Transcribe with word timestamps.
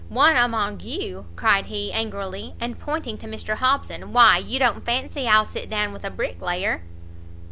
"One 0.09 0.35
among 0.35 0.79
you?" 0.79 1.27
cried 1.35 1.67
he, 1.67 1.93
angrily, 1.93 2.55
and 2.59 2.79
pointing 2.79 3.19
to 3.19 3.27
Mr 3.27 3.57
Hobson, 3.57 4.13
"why 4.13 4.39
you 4.39 4.57
don't 4.57 4.83
fancy 4.83 5.27
I'll 5.27 5.45
sit 5.45 5.69
down 5.69 5.93
with 5.93 6.03
a 6.03 6.09
bricklayer?" 6.09 6.81